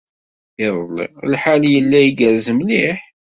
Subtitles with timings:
[0.65, 2.99] Iḍelli, lḥal yella igerrez mliḥ.